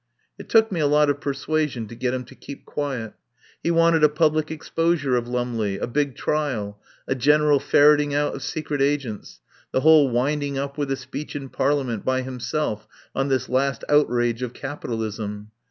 [0.39, 3.13] It took me a lot of persuasion to get him to keep quiet.
[3.61, 8.41] He wanted a public exposure of Lumley, a big trial, a general ferreting out of
[8.41, 9.41] secret agents,
[9.71, 14.41] the whole winding up with a speech in Parliament by himself on this last outrage
[14.41, 15.51] of Capitalism.